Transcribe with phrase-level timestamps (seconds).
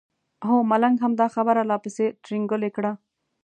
[0.47, 2.91] هو ملنګ هم دا خبره لا پسې ترینګلې کړه.